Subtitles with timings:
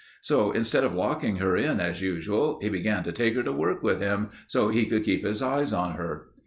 [0.21, 3.83] So instead of locking her in as usual, he began to take her to work
[3.83, 6.29] with him so he could keep his eyes on her.